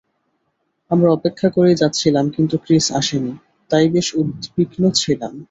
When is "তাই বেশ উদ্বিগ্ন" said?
3.71-4.83